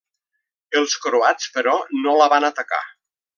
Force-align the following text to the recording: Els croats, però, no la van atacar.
Els 0.79 0.95
croats, 1.03 1.51
però, 1.59 1.75
no 2.07 2.17
la 2.23 2.29
van 2.35 2.49
atacar. 2.49 2.81